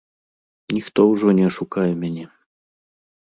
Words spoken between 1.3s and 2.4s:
не ашукае мяне.